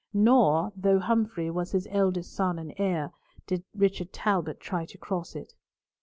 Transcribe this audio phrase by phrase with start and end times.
[0.15, 3.11] Nor, though Humfrey was his eldest son and heir,
[3.45, 5.53] did Richard Talbot try to cross it.